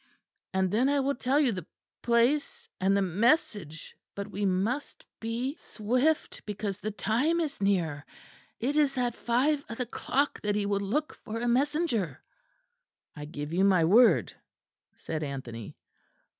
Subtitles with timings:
[0.51, 1.67] And then I will tell you the p
[2.01, 8.03] place and the m message; but we must be swift, because the time is near;
[8.59, 12.23] it is at five of the clock that he will look for a messenger."
[13.15, 14.33] "I give you my word,"
[14.95, 15.77] said Anthony.